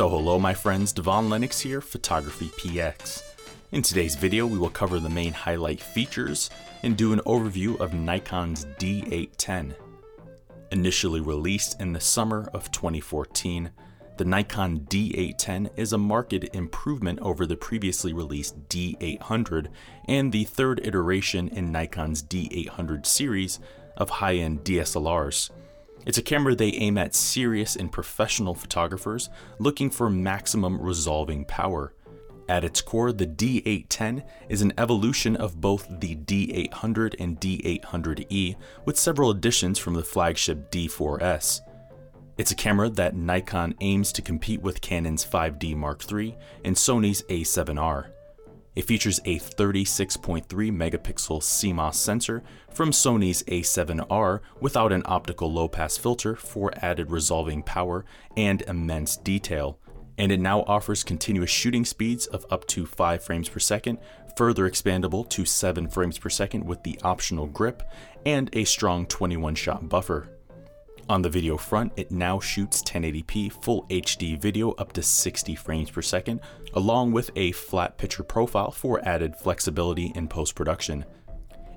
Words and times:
So 0.00 0.08
hello 0.08 0.38
my 0.38 0.54
friends, 0.54 0.94
Devon 0.94 1.28
Lennox 1.28 1.60
here, 1.60 1.82
Photography 1.82 2.46
PX. 2.56 3.22
In 3.70 3.82
today's 3.82 4.14
video 4.14 4.46
we 4.46 4.56
will 4.56 4.70
cover 4.70 4.98
the 4.98 5.10
main 5.10 5.34
highlight 5.34 5.78
features 5.78 6.48
and 6.82 6.96
do 6.96 7.12
an 7.12 7.20
overview 7.26 7.78
of 7.78 7.92
Nikon's 7.92 8.64
D810. 8.78 9.74
Initially 10.72 11.20
released 11.20 11.78
in 11.82 11.92
the 11.92 12.00
summer 12.00 12.48
of 12.54 12.72
2014, 12.72 13.72
the 14.16 14.24
Nikon 14.24 14.86
D810 14.88 15.68
is 15.76 15.92
a 15.92 15.98
marked 15.98 16.32
improvement 16.32 17.18
over 17.18 17.44
the 17.44 17.56
previously 17.56 18.14
released 18.14 18.70
D800 18.70 19.66
and 20.08 20.32
the 20.32 20.44
third 20.44 20.80
iteration 20.82 21.48
in 21.48 21.70
Nikon's 21.70 22.22
D800 22.22 23.04
series 23.04 23.60
of 23.98 24.08
high-end 24.08 24.64
DSLRs. 24.64 25.50
It's 26.06 26.18
a 26.18 26.22
camera 26.22 26.54
they 26.54 26.72
aim 26.72 26.96
at 26.96 27.14
serious 27.14 27.76
and 27.76 27.92
professional 27.92 28.54
photographers 28.54 29.28
looking 29.58 29.90
for 29.90 30.08
maximum 30.08 30.80
resolving 30.80 31.44
power. 31.44 31.94
At 32.48 32.64
its 32.64 32.80
core, 32.80 33.12
the 33.12 33.26
D810 33.26 34.24
is 34.48 34.62
an 34.62 34.72
evolution 34.76 35.36
of 35.36 35.60
both 35.60 35.86
the 36.00 36.16
D800 36.16 37.14
and 37.20 37.38
D800E, 37.38 38.56
with 38.84 38.98
several 38.98 39.30
additions 39.30 39.78
from 39.78 39.94
the 39.94 40.02
flagship 40.02 40.70
D4S. 40.72 41.60
It's 42.38 42.50
a 42.50 42.56
camera 42.56 42.88
that 42.88 43.14
Nikon 43.14 43.74
aims 43.80 44.10
to 44.12 44.22
compete 44.22 44.62
with 44.62 44.80
Canon's 44.80 45.24
5D 45.24 45.76
Mark 45.76 46.10
III 46.10 46.36
and 46.64 46.74
Sony's 46.74 47.22
A7R. 47.24 48.10
It 48.76 48.84
features 48.84 49.20
a 49.24 49.38
36.3 49.38 50.46
megapixel 50.46 51.40
CMOS 51.40 51.94
sensor 51.94 52.42
from 52.72 52.92
Sony's 52.92 53.42
A7R 53.44 54.40
without 54.60 54.92
an 54.92 55.02
optical 55.06 55.52
low 55.52 55.68
pass 55.68 55.96
filter 55.96 56.36
for 56.36 56.72
added 56.76 57.10
resolving 57.10 57.62
power 57.62 58.04
and 58.36 58.62
immense 58.62 59.16
detail. 59.16 59.78
And 60.18 60.30
it 60.30 60.40
now 60.40 60.62
offers 60.62 61.02
continuous 61.02 61.50
shooting 61.50 61.84
speeds 61.84 62.26
of 62.26 62.46
up 62.50 62.66
to 62.68 62.86
5 62.86 63.24
frames 63.24 63.48
per 63.48 63.58
second, 63.58 63.98
further 64.36 64.70
expandable 64.70 65.28
to 65.30 65.44
7 65.44 65.88
frames 65.88 66.18
per 66.18 66.28
second 66.28 66.64
with 66.64 66.82
the 66.84 66.98
optional 67.02 67.46
grip, 67.46 67.82
and 68.24 68.50
a 68.52 68.64
strong 68.64 69.06
21 69.06 69.56
shot 69.56 69.88
buffer. 69.88 70.28
On 71.10 71.22
the 71.22 71.28
video 71.28 71.56
front, 71.56 71.92
it 71.96 72.12
now 72.12 72.38
shoots 72.38 72.84
1080p 72.84 73.50
full 73.50 73.84
HD 73.90 74.40
video 74.40 74.70
up 74.74 74.92
to 74.92 75.02
60 75.02 75.56
frames 75.56 75.90
per 75.90 76.02
second, 76.02 76.38
along 76.74 77.10
with 77.10 77.32
a 77.34 77.50
flat 77.50 77.98
picture 77.98 78.22
profile 78.22 78.70
for 78.70 79.04
added 79.04 79.34
flexibility 79.34 80.12
in 80.14 80.28
post-production. 80.28 81.04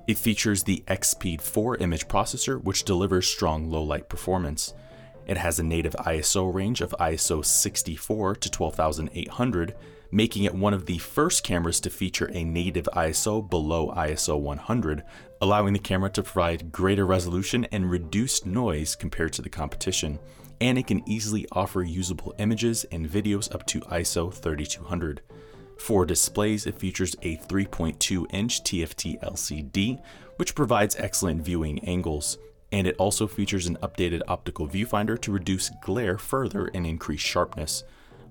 It 0.06 0.18
features 0.18 0.62
the 0.62 0.84
EXPEED 0.86 1.42
4 1.42 1.78
image 1.78 2.06
processor, 2.06 2.62
which 2.62 2.84
delivers 2.84 3.26
strong 3.26 3.68
low 3.68 3.82
light 3.82 4.08
performance. 4.08 4.72
It 5.26 5.36
has 5.36 5.58
a 5.58 5.64
native 5.64 5.96
ISO 5.98 6.54
range 6.54 6.80
of 6.80 6.94
ISO 7.00 7.44
64 7.44 8.36
to 8.36 8.48
12800, 8.48 9.74
making 10.14 10.44
it 10.44 10.54
one 10.54 10.72
of 10.72 10.86
the 10.86 10.98
first 10.98 11.42
cameras 11.42 11.80
to 11.80 11.90
feature 11.90 12.30
a 12.32 12.44
native 12.44 12.88
ISO 12.92 13.50
below 13.50 13.92
ISO 13.96 14.38
100, 14.38 15.02
allowing 15.40 15.72
the 15.72 15.78
camera 15.80 16.08
to 16.08 16.22
provide 16.22 16.70
greater 16.70 17.04
resolution 17.04 17.64
and 17.72 17.90
reduced 17.90 18.46
noise 18.46 18.94
compared 18.94 19.32
to 19.32 19.42
the 19.42 19.48
competition. 19.48 20.20
And 20.60 20.78
it 20.78 20.86
can 20.86 21.02
easily 21.08 21.48
offer 21.50 21.82
usable 21.82 22.32
images 22.38 22.84
and 22.92 23.10
videos 23.10 23.52
up 23.52 23.66
to 23.66 23.80
ISO 23.80 24.32
3200. 24.32 25.20
For 25.78 26.06
displays, 26.06 26.64
it 26.64 26.78
features 26.78 27.16
a 27.22 27.36
3.2 27.36 28.32
inch 28.32 28.62
TFT 28.62 29.20
LCD, 29.20 30.00
which 30.36 30.54
provides 30.54 30.94
excellent 30.94 31.42
viewing 31.42 31.80
angles. 31.80 32.38
And 32.70 32.86
it 32.86 32.94
also 33.00 33.26
features 33.26 33.66
an 33.66 33.78
updated 33.82 34.22
optical 34.28 34.68
viewfinder 34.68 35.20
to 35.22 35.32
reduce 35.32 35.72
glare 35.82 36.18
further 36.18 36.70
and 36.72 36.86
increase 36.86 37.20
sharpness. 37.20 37.82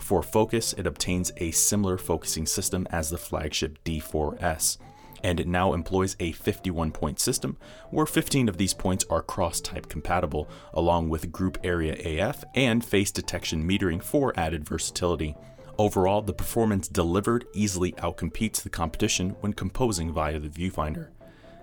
For 0.03 0.21
focus, 0.21 0.73
it 0.73 0.85
obtains 0.85 1.31
a 1.37 1.51
similar 1.51 1.97
focusing 1.97 2.45
system 2.45 2.85
as 2.91 3.09
the 3.09 3.17
flagship 3.17 3.81
D4S, 3.85 4.77
and 5.23 5.39
it 5.39 5.47
now 5.47 5.71
employs 5.71 6.17
a 6.19 6.33
51 6.33 6.91
point 6.91 7.21
system 7.21 7.55
where 7.89 8.05
15 8.05 8.49
of 8.49 8.57
these 8.57 8.73
points 8.73 9.05
are 9.09 9.21
cross 9.21 9.61
type 9.61 9.87
compatible, 9.87 10.49
along 10.73 11.07
with 11.07 11.31
group 11.31 11.57
area 11.63 11.95
AF 12.03 12.43
and 12.53 12.83
face 12.83 13.11
detection 13.11 13.65
metering 13.65 14.03
for 14.03 14.37
added 14.37 14.65
versatility. 14.65 15.37
Overall, 15.77 16.21
the 16.21 16.33
performance 16.33 16.89
delivered 16.89 17.45
easily 17.53 17.93
outcompetes 17.93 18.61
the 18.61 18.69
competition 18.69 19.37
when 19.39 19.53
composing 19.53 20.11
via 20.11 20.37
the 20.37 20.49
viewfinder. 20.49 21.11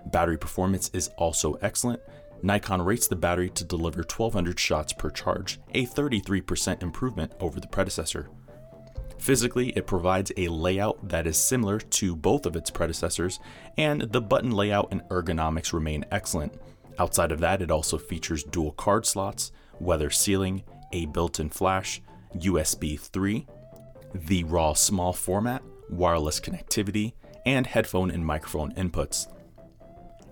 Battery 0.06 0.38
performance 0.38 0.90
is 0.94 1.08
also 1.18 1.58
excellent, 1.60 2.00
Nikon 2.42 2.82
rates 2.82 3.06
the 3.06 3.16
battery 3.16 3.50
to 3.50 3.64
deliver 3.64 3.98
1200 3.98 4.58
shots 4.58 4.92
per 4.92 5.10
charge, 5.10 5.60
a 5.74 5.86
33% 5.86 6.82
improvement 6.82 7.32
over 7.40 7.60
the 7.60 7.68
predecessor. 7.68 8.30
Physically, 9.18 9.70
it 9.76 9.86
provides 9.86 10.32
a 10.36 10.48
layout 10.48 11.08
that 11.08 11.26
is 11.26 11.36
similar 11.36 11.78
to 11.78 12.16
both 12.16 12.46
of 12.46 12.56
its 12.56 12.70
predecessors, 12.70 13.38
and 13.76 14.00
the 14.00 14.20
button 14.20 14.50
layout 14.50 14.88
and 14.90 15.02
ergonomics 15.10 15.74
remain 15.74 16.06
excellent. 16.10 16.58
Outside 16.98 17.30
of 17.30 17.40
that, 17.40 17.60
it 17.60 17.70
also 17.70 17.98
features 17.98 18.42
dual 18.44 18.72
card 18.72 19.04
slots, 19.04 19.52
weather 19.78 20.10
sealing, 20.10 20.62
a 20.92 21.04
built 21.06 21.38
in 21.38 21.50
flash, 21.50 22.00
USB 22.34 22.98
3, 22.98 23.46
the 24.14 24.44
RAW 24.44 24.72
small 24.72 25.12
format, 25.12 25.62
wireless 25.90 26.40
connectivity, 26.40 27.12
and 27.44 27.66
headphone 27.66 28.10
and 28.10 28.24
microphone 28.24 28.72
inputs. 28.74 29.26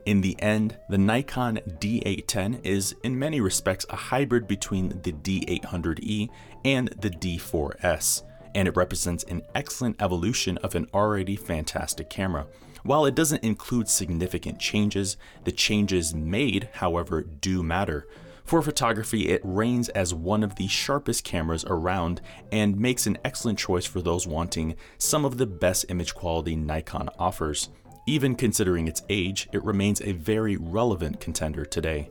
In 0.09 0.23
the 0.23 0.41
end, 0.41 0.79
the 0.89 0.97
Nikon 0.97 1.61
D810 1.67 2.65
is 2.65 2.95
in 3.03 3.19
many 3.19 3.43
respects 3.43 3.85
a 3.91 3.97
hybrid 3.97 4.49
between 4.49 5.03
the 5.03 5.13
D800E 5.13 6.31
and 6.65 6.89
the 6.99 7.11
D4S, 7.11 8.23
and 8.55 8.67
it 8.67 8.75
represents 8.75 9.25
an 9.25 9.43
excellent 9.55 10.01
evolution 10.01 10.57
of 10.63 10.75
an 10.75 10.87
already 10.95 11.37
fantastic 11.37 12.09
camera. 12.09 12.47
While 12.85 13.05
it 13.05 13.15
doesn't 13.15 13.45
include 13.45 13.91
significant 13.91 14.59
changes, 14.59 15.19
the 15.45 15.53
changes 15.53 16.15
made, 16.15 16.71
however, 16.73 17.21
do 17.21 17.63
matter. 17.63 18.09
For 18.45 18.63
photography, 18.63 19.29
it 19.29 19.43
reigns 19.45 19.91
as 19.91 20.15
one 20.15 20.43
of 20.43 20.55
the 20.55 20.69
sharpest 20.69 21.23
cameras 21.25 21.67
around 21.67 22.23
and 22.51 22.79
makes 22.79 23.07
an 23.07 23.19
excellent 23.27 23.59
choice 23.59 23.85
for 23.85 24.01
those 24.01 24.27
wanting 24.27 24.75
some 24.97 25.27
of 25.27 25.37
the 25.37 25.47
best 25.47 25.85
image 25.91 26.15
quality 26.15 26.57
Nikon 26.57 27.11
offers. 27.19 27.69
Even 28.09 28.35
considering 28.37 28.89
its 28.89 29.03
age, 29.11 29.51
it 29.53 29.63
remains 29.63 30.01
a 30.01 30.13
very 30.13 30.57
relevant 30.57 31.21
contender 31.21 31.67
today. 31.67 32.09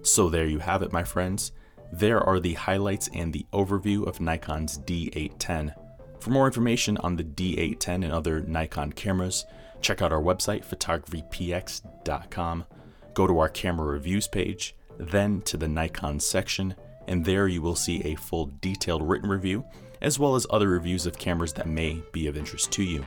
So 0.00 0.30
there 0.30 0.46
you 0.46 0.60
have 0.60 0.80
it, 0.80 0.90
my 0.90 1.04
friends. 1.04 1.52
There 1.92 2.18
are 2.18 2.40
the 2.40 2.54
highlights 2.54 3.10
and 3.12 3.30
the 3.30 3.44
overview 3.52 4.06
of 4.06 4.22
Nikon's 4.22 4.78
D810. 4.78 5.74
For 6.18 6.30
more 6.30 6.46
information 6.46 6.96
on 6.96 7.16
the 7.16 7.24
D810 7.24 7.88
and 7.88 8.10
other 8.10 8.40
Nikon 8.40 8.94
cameras, 8.94 9.44
check 9.82 10.00
out 10.00 10.14
our 10.14 10.22
website, 10.22 10.64
photographypx.com. 10.64 12.64
Go 13.12 13.26
to 13.26 13.38
our 13.38 13.50
camera 13.50 13.86
reviews 13.86 14.26
page, 14.26 14.74
then 14.96 15.42
to 15.42 15.58
the 15.58 15.68
Nikon 15.68 16.20
section, 16.20 16.74
and 17.06 17.22
there 17.22 17.48
you 17.48 17.60
will 17.60 17.76
see 17.76 18.00
a 18.04 18.14
full 18.14 18.50
detailed 18.62 19.06
written 19.06 19.28
review, 19.28 19.66
as 20.00 20.18
well 20.18 20.36
as 20.36 20.46
other 20.48 20.70
reviews 20.70 21.04
of 21.04 21.18
cameras 21.18 21.52
that 21.52 21.68
may 21.68 22.00
be 22.12 22.28
of 22.28 22.38
interest 22.38 22.72
to 22.72 22.82
you. 22.82 23.04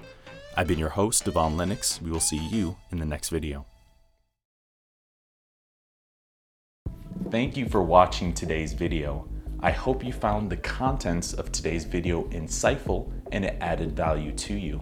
I've 0.60 0.66
been 0.68 0.80
your 0.80 0.90
host, 0.90 1.24
Devon 1.24 1.56
Lennox. 1.56 2.02
We 2.02 2.10
will 2.10 2.20
see 2.20 2.40
you 2.40 2.78
in 2.90 2.98
the 2.98 3.06
next 3.06 3.30
video. 3.30 3.68
Thank 7.30 7.56
you 7.56 7.70
for 7.70 7.84
watching 7.84 8.34
today's 8.34 8.74
video. 8.74 9.30
I 9.60 9.70
hope 9.70 10.04
you 10.04 10.12
found 10.12 10.50
the 10.50 10.58
contents 10.58 11.34
of 11.34 11.52
today's 11.52 11.84
video 11.84 12.24
insightful 12.30 13.12
and 13.32 13.46
it 13.46 13.56
added 13.62 13.96
value 13.96 14.32
to 14.32 14.56
you. 14.56 14.82